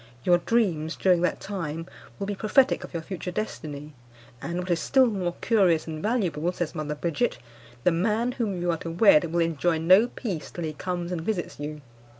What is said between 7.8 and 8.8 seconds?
the man whom you are